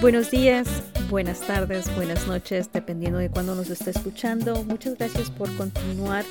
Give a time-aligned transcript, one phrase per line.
[0.00, 4.64] Buenos días, buenas tardes, buenas noches, dependiendo de cuándo nos esté escuchando.
[4.64, 6.24] Muchas gracias por continuar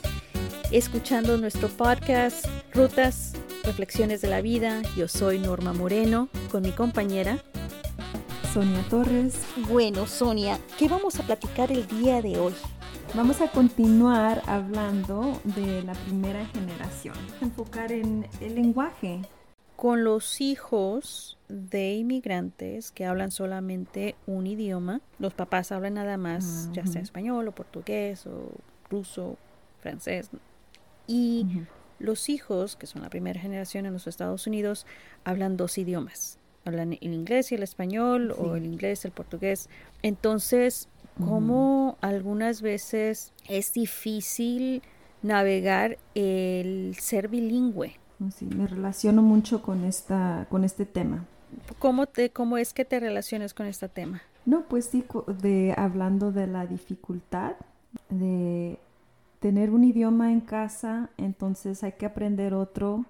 [0.72, 4.82] escuchando nuestro podcast Rutas, Reflexiones de la Vida.
[4.98, 7.44] Yo soy Norma Moreno con mi compañera
[8.56, 9.36] Sonia Torres.
[9.70, 12.54] Bueno, Sonia, ¿qué vamos a platicar el día de hoy?
[13.14, 19.22] Vamos a continuar hablando de la primera generación, enfocar en el lenguaje.
[19.80, 26.70] Con los hijos de inmigrantes que hablan solamente un idioma, los papás hablan nada más,
[26.74, 28.52] ya sea español o portugués o
[28.90, 29.38] ruso,
[29.80, 30.32] francés,
[31.08, 31.46] y
[31.98, 34.86] los hijos, que son la primera generación en los Estados Unidos,
[35.24, 39.70] hablan dos idiomas, hablan el inglés y el español o el inglés, el portugués.
[40.04, 40.90] Entonces,
[41.26, 44.82] como algunas veces es difícil
[45.22, 47.98] navegar el ser bilingüe.
[48.36, 51.26] Sí, me relaciono mucho con esta, con este tema.
[51.80, 54.22] ¿Cómo, te, ¿Cómo es que te relacionas con este tema?
[54.46, 55.06] No, pues sí,
[55.42, 57.54] de, hablando de la dificultad
[58.10, 58.78] de
[59.40, 63.06] tener un idioma en casa, entonces hay que aprender otro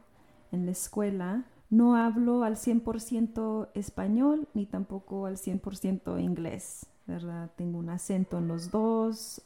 [0.52, 1.44] en la escuela.
[1.70, 6.86] No hablo al 100% español ni tampoco al 100% inglés.
[7.10, 7.50] ¿verdad?
[7.56, 9.42] Tengo un acento en los dos.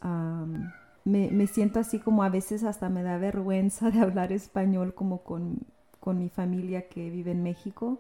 [1.06, 5.66] Me, siento así como a veces hasta me da vergüenza de hablar español como con,
[6.06, 8.00] mi familia que vive en México.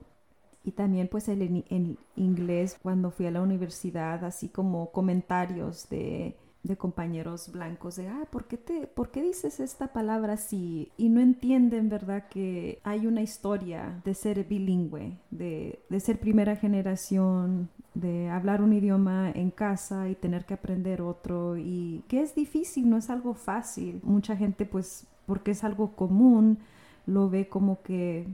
[0.66, 6.38] Y también pues el, el, inglés cuando fui a la universidad, así como comentarios de
[6.64, 10.92] de compañeros blancos de, ah, ¿por qué, te, ¿por qué dices esta palabra así?
[10.98, 16.56] Y no entienden, ¿verdad?, que hay una historia de ser bilingüe, de, de ser primera
[16.56, 22.36] generación, de hablar un idioma en casa y tener que aprender otro y que es
[22.36, 24.02] difícil, no es algo fácil.
[24.04, 26.60] Mucha gente, pues, porque es algo común,
[27.06, 28.28] lo ve como que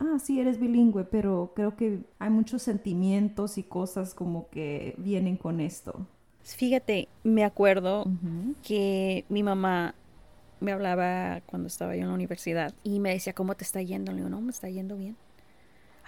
[0.00, 5.36] ah, sí, eres bilingüe, pero creo que hay muchos sentimientos y cosas como que vienen
[5.36, 6.06] con esto.
[6.42, 8.04] Fíjate, me acuerdo
[8.62, 9.94] que mi mamá
[10.60, 14.12] me hablaba cuando estaba yo en la universidad y me decía, ¿cómo te está yendo?
[14.12, 15.16] Le digo, no, me está yendo bien.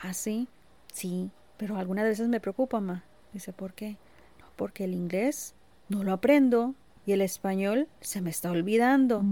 [0.03, 0.47] Ah, sí,
[0.93, 3.05] sí, pero algunas veces me preocupa, mamá.
[3.33, 3.97] Dice, ¿por qué?
[4.41, 5.55] No, porque el inglés
[5.89, 6.75] no lo aprendo
[7.07, 9.23] y el español se me está olvidando.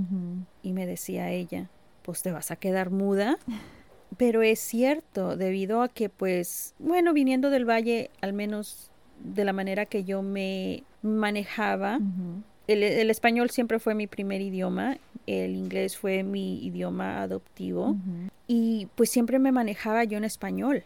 [0.62, 1.68] Y me decía ella,
[2.02, 3.38] pues te vas a quedar muda.
[4.16, 9.52] Pero es cierto, debido a que, pues, bueno, viniendo del valle, al menos de la
[9.52, 11.98] manera que yo me manejaba.
[12.68, 17.96] el, español siempre fue mi primer idioma, el inglés fue mi idioma adoptivo
[18.46, 20.84] y pues siempre me manejaba yo en español.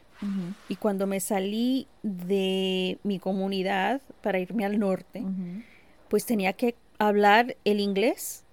[0.68, 5.24] Y cuando me salí de mi comunidad para irme al norte,
[6.08, 8.44] pues tenía que hablar el inglés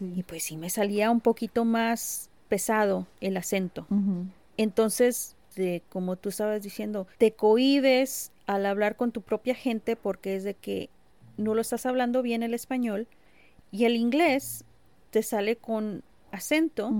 [0.00, 3.86] y pues sí me salía un poquito más pesado el acento.
[4.56, 10.36] Entonces, de, como tú estabas diciendo, te cohibes al hablar con tu propia gente porque
[10.36, 10.88] es de que
[11.36, 13.06] no lo estás hablando bien el español
[13.70, 14.64] y el inglés
[15.10, 16.90] te sale con acento,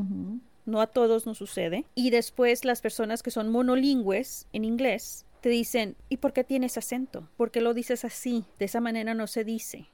[0.67, 5.49] no a todos nos sucede, y después las personas que son monolingües en inglés te
[5.49, 7.29] dicen, ¿y por qué tienes acento?
[7.37, 8.45] ¿Por qué lo dices así?
[8.59, 9.87] De esa manera no se dice.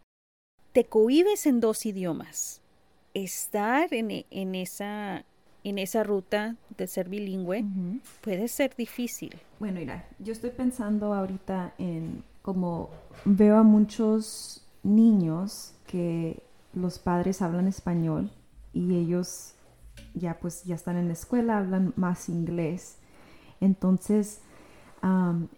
[0.73, 2.61] Te cohibes en dos idiomas.
[3.13, 5.25] Estar en, en esa
[5.65, 7.65] en esa ruta de ser bilingüe
[8.21, 9.35] puede ser difícil.
[9.59, 12.91] Bueno, mira, yo estoy pensando ahorita en cómo
[13.25, 16.43] veo a muchos niños que
[16.75, 18.31] los padres hablan español
[18.73, 19.55] y ellos
[20.15, 22.97] ya pues ya están en la escuela, hablan más inglés.
[23.61, 24.41] Entonces,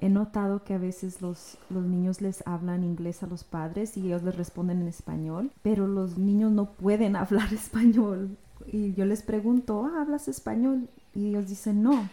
[0.00, 4.06] he notado que a veces los, los niños les hablan inglés a los padres y
[4.06, 9.22] ellos les responden en español, pero los niños no pueden hablar español y yo les
[9.22, 10.88] pregunto, ah, ¿hablas español?
[11.14, 12.08] Y ellos dicen, no.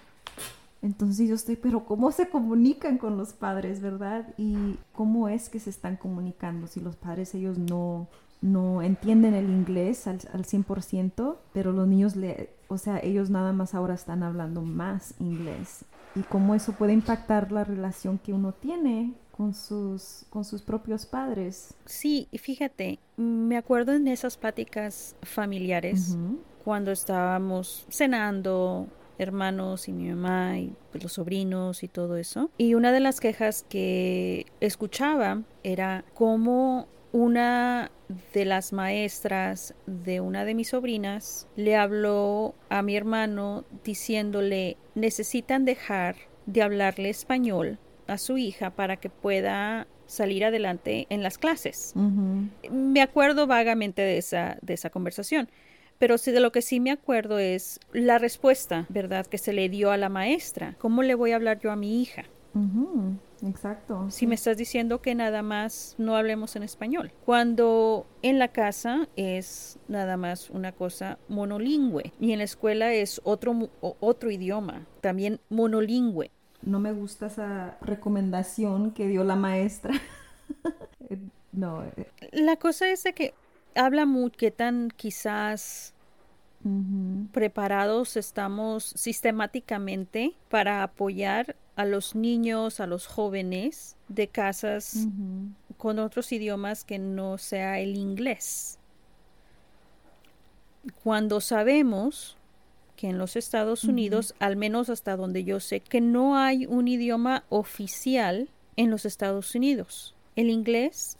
[0.81, 4.33] Entonces yo estoy, pero ¿cómo se comunican con los padres, verdad?
[4.37, 8.09] Y cómo es que se están comunicando si los padres ellos no,
[8.43, 13.53] no entienden el inglés al, al 100%, pero los niños, le, o sea, ellos nada
[13.53, 15.85] más ahora están hablando más inglés.
[16.15, 21.05] Y cómo eso puede impactar la relación que uno tiene con sus, con sus propios
[21.05, 21.73] padres.
[21.85, 26.17] Sí, fíjate, me acuerdo en esas pláticas familiares
[26.63, 28.87] cuando estábamos cenando,
[29.17, 32.51] hermanos y mi mamá y los sobrinos y todo eso.
[32.57, 37.91] Y una de las quejas que escuchaba era cómo una
[38.33, 45.63] de las maestras de una de mis sobrinas le habló a mi hermano diciéndole necesitan
[45.63, 46.15] dejar
[46.47, 47.77] de hablarle español
[48.07, 51.93] a su hija para que pueda salir adelante en las clases.
[52.69, 55.49] Me acuerdo vagamente de esa, de esa conversación,
[55.99, 59.69] pero sí de lo que sí me acuerdo es la respuesta, ¿verdad?, que se le
[59.69, 60.75] dio a la maestra.
[60.79, 62.25] ¿Cómo le voy a hablar yo a mi hija?
[63.41, 64.09] Exacto.
[64.09, 67.11] Si me estás diciendo que nada más no hablemos en español.
[67.25, 73.21] Cuando en la casa es nada más una cosa monolingüe y en la escuela es
[73.23, 76.31] otro, otro idioma, también monolingüe.
[76.61, 79.93] No me gusta esa recomendación que dio la maestra.
[81.51, 81.83] no.
[81.83, 82.07] Eh.
[82.31, 83.33] La cosa es de que
[83.75, 85.93] habla mucho que tan quizás
[87.33, 95.07] preparados estamos sistemáticamente para apoyar a los niños, a los jóvenes de casas
[95.77, 98.77] con otros idiomas que no sea el inglés.
[101.03, 102.37] Cuando sabemos
[102.95, 106.87] que en los Estados Unidos, al menos hasta donde yo sé, que no hay un
[106.87, 110.15] idioma oficial en los Estados Unidos.
[110.35, 111.17] El inglés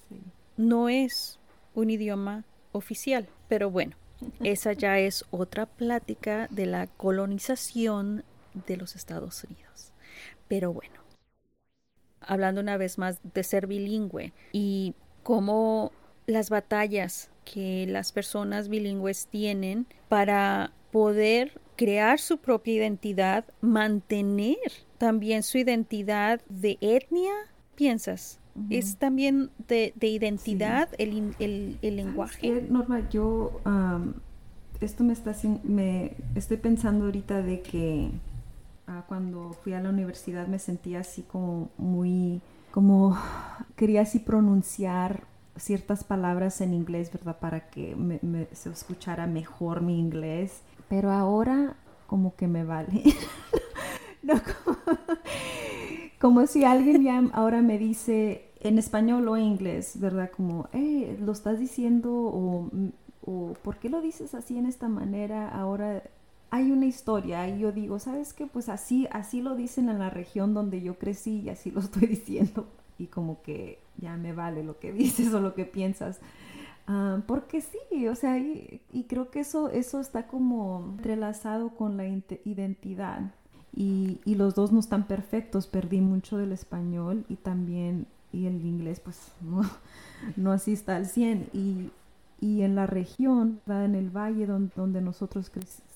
[0.57, 1.39] no es
[1.73, 3.95] un idioma oficial, pero bueno,
[4.43, 8.23] esa ya es otra plática de la colonización
[8.67, 9.92] de los Estados Unidos.
[10.53, 10.93] Pero bueno,
[12.21, 15.91] hablando una vez más de ser bilingüe y cómo
[16.27, 24.59] las batallas que las personas bilingües tienen para poder crear su propia identidad, mantener
[24.99, 27.33] también su identidad de etnia,
[27.73, 28.39] piensas.
[28.69, 32.61] Es también de, identidad el, el, lenguaje.
[32.69, 33.59] Norma, yo
[34.81, 38.11] esto me está me estoy pensando ahorita de que
[38.87, 42.41] Ah, cuando fui a la universidad me sentía así como muy,
[42.71, 43.17] como
[43.75, 45.23] quería así pronunciar
[45.55, 47.39] ciertas palabras en inglés, ¿verdad?
[47.39, 48.19] Para que me,
[48.53, 50.61] se escuchara mejor mi inglés.
[50.89, 51.75] Pero ahora
[52.07, 53.03] como que me vale.
[56.19, 60.31] como, si alguien ya ahora me dice en español o en inglés, ¿verdad?
[60.31, 62.69] Como, eh, lo estás diciendo o
[63.61, 65.49] ¿por qué lo dices así en esta manera?
[65.49, 66.03] Ahora
[66.53, 68.45] hay una historia y yo digo, ¿sabes qué?
[68.45, 72.07] Pues así, así lo dicen en la región donde yo crecí y así lo estoy
[72.07, 72.67] diciendo.
[72.99, 76.19] Y como que ya me vale lo que dices o lo que piensas.
[76.85, 82.05] Ah, porque sí, o sea, y, creo que eso, eso está como entrelazado con la
[82.05, 83.31] identidad.
[83.75, 85.65] Y, y, los dos no están perfectos.
[85.65, 89.63] Perdí mucho del español y también, y el inglés, pues no,
[90.35, 91.49] no así está al 100.
[91.51, 91.89] Y,
[92.39, 95.92] y en la región, en el valle donde, donde nosotros crecimos,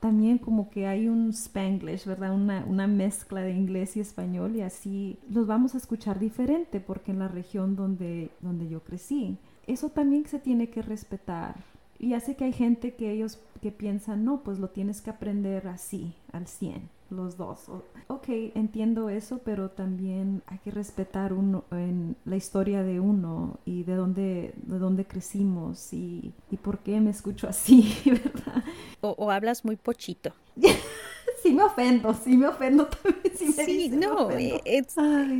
[0.00, 2.34] también como que hay un spanglish, ¿verdad?
[2.34, 7.12] Una, una, mezcla de inglés y español y así los vamos a escuchar diferente porque
[7.12, 9.36] en la región donde, donde yo crecí.
[9.66, 11.56] Eso también se tiene que respetar.
[11.98, 15.68] Y hace que hay gente que ellos que piensan, no, pues lo tienes que aprender
[15.68, 16.82] así, al 100
[17.14, 17.68] los dos.
[18.08, 23.84] Ok, entiendo eso, pero también hay que respetar uno en la historia de uno y
[23.84, 28.64] de dónde, de dónde crecimos y, y por qué me escucho así, ¿verdad?
[29.00, 30.32] O, hablas muy pochito.
[31.42, 33.54] sí me ofendo, sí me ofendo también.
[33.54, 34.84] Sí, no, eh,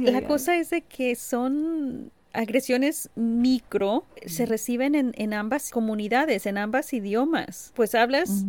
[0.03, 6.59] la cosa es de que son agresiones micro se reciben en, en, ambas comunidades, en
[6.59, 7.73] ambas idiomas.
[7.77, 8.44] Pues hablas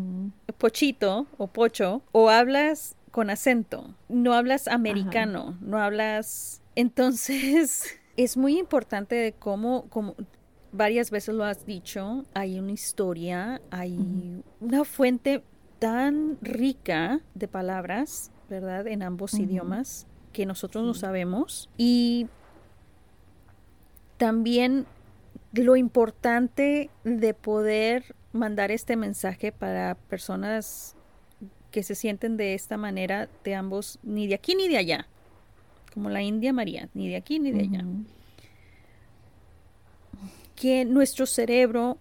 [0.57, 6.62] pochito o pocho o hablas con acento, no hablas americano, no hablas...
[6.75, 10.15] Entonces, es muy importante de cómo, como
[10.73, 15.45] varias veces lo has dicho, hay una historia, hay una fuente
[15.80, 18.85] tan rica de palabras, ¿verdad?
[18.85, 21.69] En ambos idiomas que nosotros no sabemos.
[21.78, 22.28] Y
[24.18, 24.87] también
[25.54, 30.94] lo importante de poder mandar este mensaje para personas
[31.75, 35.09] que se sienten de esta manera de ambos, ni de aquí ni de allá,
[35.94, 37.83] como la India María, ni de aquí ni de allá.
[40.55, 41.97] Que nuestro cerebro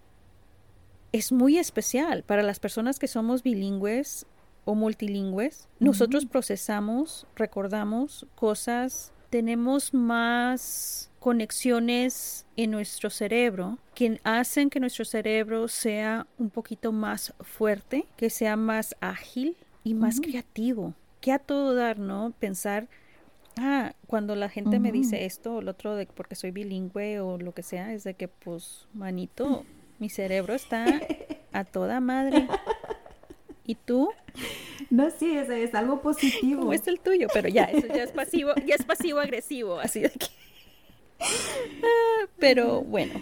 [1.11, 4.25] es muy especial para las personas que somos bilingües
[4.63, 5.67] o multilingües.
[5.81, 15.67] Nosotros procesamos, recordamos cosas, tenemos más conexiones en nuestro cerebro que hacen que nuestro cerebro
[15.67, 20.93] sea un poquito más fuerte, que sea más ágil, y más creativo.
[21.21, 22.33] Que a todo dar, ¿no?
[22.39, 22.89] Pensar,
[23.55, 27.37] ah, cuando la gente me dice esto o lo otro, de porque soy bilingüe o
[27.37, 29.63] lo que sea, es de que, pues, manito,
[29.99, 30.85] mi cerebro está
[31.53, 32.47] a toda madre.
[33.65, 34.09] ¿Y tú?
[34.89, 36.61] No, sí, es, es algo positivo.
[36.61, 37.27] ¿Cómo es el tuyo?
[37.33, 40.27] Pero ya, eso ya es pasivo, ya es pasivo agresivo, así de que.
[41.81, 43.13] Ah, pero bueno,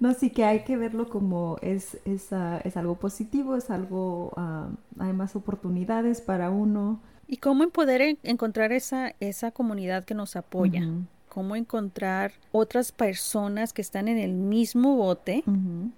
[0.00, 4.32] no, sí que hay que verlo como es, es, ah, es algo positivo, es algo,
[4.36, 7.00] uh, hay más oportunidades para uno.
[7.26, 10.82] Y cómo poder encontrar esa, esa comunidad que nos apoya.
[11.28, 15.42] Cómo encontrar otras personas que están en el mismo bote,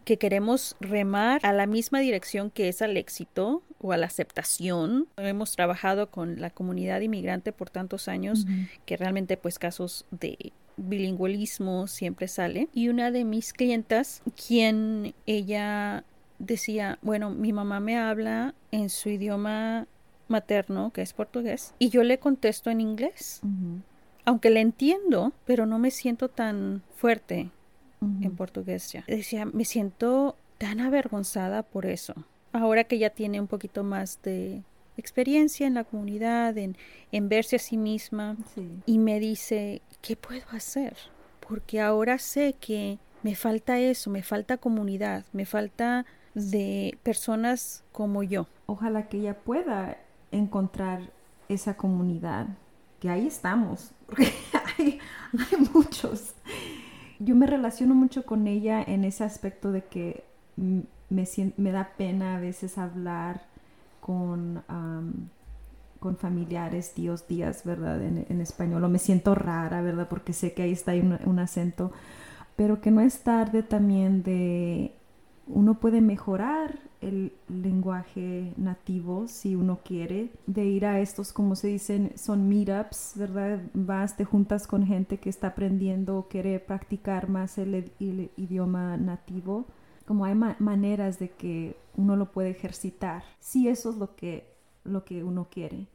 [0.04, 5.08] que queremos remar a la misma dirección que es al éxito o a la aceptación.
[5.18, 8.46] Hemos trabajado con la comunidad inmigrante por tantos años
[8.86, 12.68] que realmente pues casos de bilingüismo siempre sale.
[12.72, 16.04] Y una de mis clientas, quien ella
[16.38, 19.86] decía, bueno, mi mamá me habla en su idioma
[20.28, 23.40] materno, que es portugués, y yo le contesto en inglés.
[24.24, 27.50] Aunque le entiendo, pero no me siento tan fuerte
[28.00, 29.04] en portugués ya.
[29.06, 32.14] Decía, me siento tan avergonzada por eso.
[32.52, 34.62] Ahora que ya tiene un poquito más de
[34.96, 36.76] experiencia en la comunidad, en,
[37.12, 38.36] en verse a sí misma,
[38.86, 40.96] y me dice, ¿qué puedo hacer?
[41.46, 48.22] Porque ahora sé que me falta eso, me falta comunidad, me falta de personas como
[48.22, 48.46] yo.
[48.66, 49.98] Ojalá que ella pueda
[50.30, 51.10] encontrar
[51.48, 52.46] esa comunidad,
[53.00, 54.28] que ahí estamos, porque
[54.78, 54.98] hay,
[55.32, 56.34] hay muchos.
[57.18, 60.24] Yo me relaciono mucho con ella en ese aspecto de que
[60.56, 61.26] me,
[61.56, 63.46] me da pena a veces hablar
[64.06, 64.62] con,
[65.98, 68.00] con familiares, tíos, días, ¿verdad?
[68.00, 68.84] En, español.
[68.84, 70.06] O me siento rara, ¿verdad?
[70.08, 71.90] Porque sé que ahí está un, acento.
[72.54, 74.92] Pero que no es tarde también de...
[75.48, 81.68] Uno puede mejorar el lenguaje nativo si uno quiere, de ir a estos, como se
[81.68, 83.60] dicen, son meetups, ¿verdad?
[83.74, 89.66] Vas, te juntas con gente que está aprendiendo o quiere practicar más el idioma nativo
[90.06, 94.46] como hay maneras de que uno lo puede ejercitar, si eso es lo que,
[94.84, 95.88] lo que uno quiere.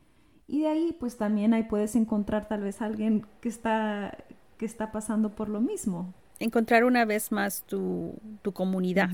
[0.47, 4.17] Y de ahí, pues también ahí puedes encontrar tal vez alguien que está,
[4.57, 6.13] que está pasando por lo mismo.
[6.39, 9.11] Encontrar una vez más tu, tu comunidad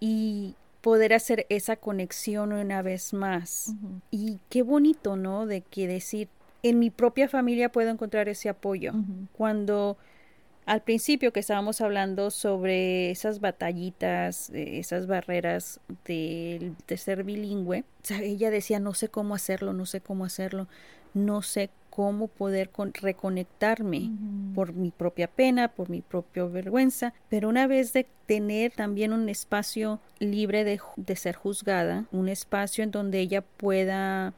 [0.00, 3.74] y poder hacer esa conexión una vez más.
[4.10, 5.46] Y qué bonito, ¿no?
[5.46, 6.28] De que decir,
[6.62, 8.92] en mi propia familia puedo encontrar ese apoyo.
[9.32, 9.96] Cuando
[10.70, 18.78] al principio que estábamos hablando sobre esas batallitas, esas barreras de, ser bilingüe, ella decía,
[18.78, 20.68] no sé cómo hacerlo, no sé cómo hacerlo,
[21.12, 22.70] no sé cómo poder
[23.02, 24.12] reconectarme
[24.54, 29.28] por mi propia pena, por mi propia vergüenza, pero una vez de tener también un
[29.28, 34.34] espacio libre de, ser juzgada, un espacio en donde ella pueda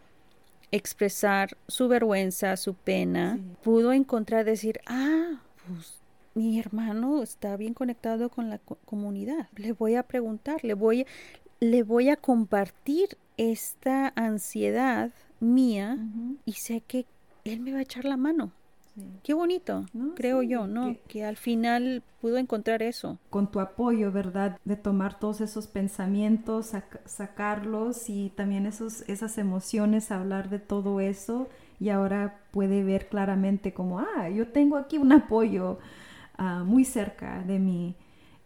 [0.71, 6.02] expresar su vergüenza, su pena, pudo encontrar decir, ah, pues
[6.35, 9.49] mi hermano está bien conectado con la comunidad.
[9.57, 11.07] Le voy a preguntar, le voy,
[11.61, 15.11] le voy a compartir esta ansiedad
[15.41, 15.99] mía
[16.45, 17.07] y sé que
[17.45, 18.53] él me va a echar la mano.
[19.23, 20.97] Qué bonito, creo yo, ¿no?
[21.09, 21.25] Que...
[21.25, 23.19] al final pudo encontrar eso.
[23.31, 24.59] Con tu apoyo, ¿verdad?
[24.67, 26.73] De tomar todos esos pensamientos,
[27.07, 31.49] sacarlos y también esos, esas emociones, hablar de todo eso
[31.81, 35.79] y ahora puede ver claramente como, ah, yo tengo aquí un apoyo
[36.45, 37.95] Ah, muy cerca de mí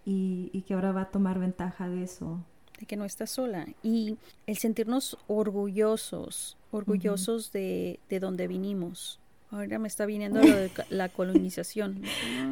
[0.05, 2.45] y, que ahora va a tomar ventaja de eso.
[2.79, 3.67] De que no está sola.
[3.83, 9.19] Y el sentirnos orgullosos, orgullosos de, de donde vinimos.
[9.51, 12.03] Ahora me está viniendo lo de la colonización.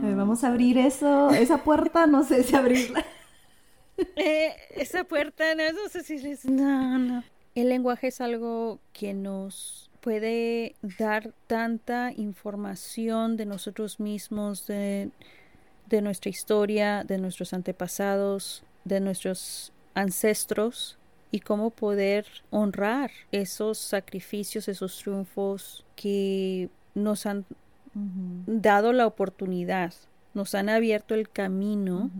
[0.00, 3.04] vamos a abrir eso, esa puerta, no sé si abrirla.
[4.16, 6.44] Eh, esa puerta, no, sé si les...
[6.46, 7.22] No, no.
[7.54, 15.10] El lenguaje es algo que nos puede dar tanta información de nosotros mismos, de,
[16.02, 20.98] nuestra historia, de nuestros antepasados, de nuestros ancestros
[21.30, 27.46] y cómo poder honrar esos sacrificios, esos triunfos que nos han
[27.94, 29.94] dado la oportunidad,
[30.34, 32.10] nos han abierto el camino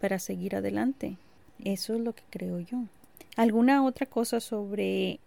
[0.00, 1.18] para seguir adelante.
[1.62, 2.78] Eso es lo que creo yo.
[3.36, 5.20] ¿Alguna otra cosa sobre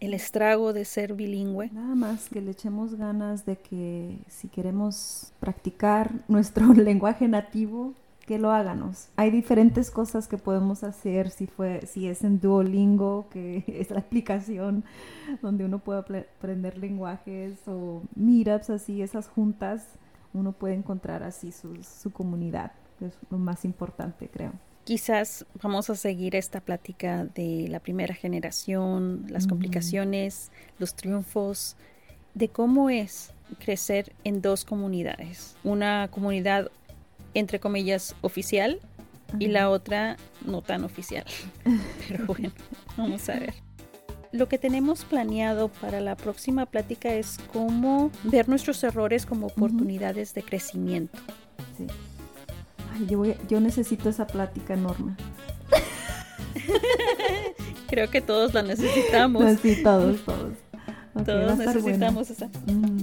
[0.00, 1.70] el estrago de ser bilingüe.
[1.72, 7.94] Nada más que le echemos ganas de que si queremos practicar nuestro lenguaje nativo,
[8.26, 9.08] que lo háganos.
[9.16, 14.00] Hay diferentes cosas que podemos hacer si fue si es en Duolingo, que es la
[14.00, 14.84] aplicación
[15.42, 19.84] donde uno puede aprender lenguajes o meetups así, esas juntas,
[20.32, 24.52] uno puede encontrar así su, su comunidad, es lo más importante, creo
[24.84, 31.76] quizás vamos a seguir esta plática de la primera generación, las complicaciones, los triunfos,
[32.34, 35.56] de cómo es crecer en dos comunidades.
[35.64, 36.70] Una comunidad,
[37.34, 38.80] entre comillas, oficial
[39.38, 41.24] y la otra no tan oficial.
[42.08, 42.50] Pero bueno,
[42.96, 43.54] vamos a ver.
[44.32, 50.34] Lo que tenemos planeado para la próxima plática es cómo ver nuestros errores como oportunidades
[50.34, 51.18] de crecimiento.
[51.76, 51.86] Sí
[53.06, 55.16] yo, necesito esa plática, Norma.
[57.88, 59.58] Creo que todos la necesitamos.
[59.60, 60.52] sí, todos, todos.
[61.24, 62.48] todos necesitamos esa.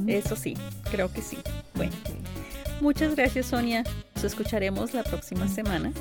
[0.07, 0.55] Eso sí,
[0.91, 1.37] creo que sí.
[1.75, 1.93] Bueno,
[2.79, 3.83] muchas gracias, Sonia.
[4.15, 5.91] Nos escucharemos la próxima semana.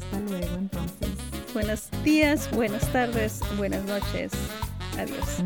[0.00, 1.08] Hasta luego, entonces.
[1.52, 4.32] buenos días, buenas tardes, buenas noches.
[4.98, 5.42] Adiós.